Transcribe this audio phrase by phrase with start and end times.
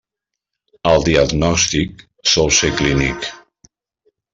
[0.93, 2.03] El diagnòstic
[2.35, 3.33] sol ser clínic.